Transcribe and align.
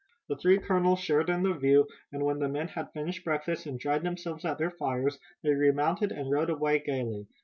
The 0.29 0.35
three 0.35 0.57
colonels 0.57 0.97
shared 0.99 1.29
in 1.29 1.43
the 1.43 1.53
view, 1.53 1.85
and 2.11 2.23
when 2.25 2.39
the 2.39 2.47
men 2.49 2.69
had 2.69 2.91
finished 2.91 3.23
breakfast 3.23 3.67
and 3.67 3.79
dried 3.79 4.01
themselves 4.01 4.43
at 4.43 4.57
their 4.57 4.71
fires 4.71 5.19
they 5.43 5.51
remounted 5.53 6.11
and 6.11 6.31
rode 6.31 6.49
away 6.49 6.79
gaily. 6.79 7.27